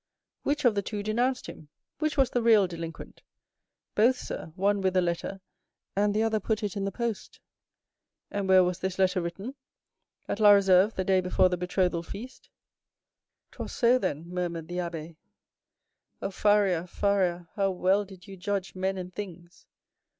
[0.41, 1.69] "Which of the two denounced him?
[1.99, 3.21] Which was the real delinquent?"
[3.93, 5.41] "Both, sir; one with a letter,
[5.95, 7.39] and the other put it in the post."
[8.31, 9.53] "And where was this letter written?"
[10.27, 12.49] "At La Réserve, the day before the betrothal feast."
[13.51, 15.17] "'Twas so, then—'twas so, then," murmured the abbé.
[16.19, 19.67] "Oh, Faria, Faria, how well did you judge men and things!"